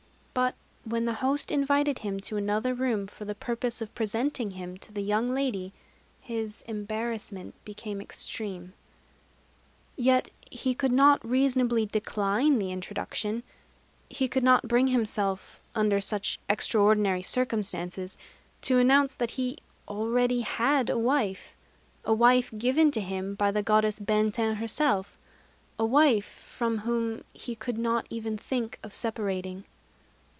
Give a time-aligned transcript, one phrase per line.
[0.33, 4.77] But when the host invited him to another room, for the purpose of presenting him
[4.77, 5.73] to the young lady,
[6.21, 8.71] his embarrassment became extreme.
[9.97, 13.43] Yet he could not reasonably decline the introduction.
[14.09, 18.15] He could not bring himself, under such extraordinary circumstances,
[18.61, 19.57] to announce that he
[19.89, 21.55] already had a wife,
[22.05, 25.17] a wife given to him by the Goddess Benten herself;
[25.77, 29.65] a wife from whom he could not even think of separating.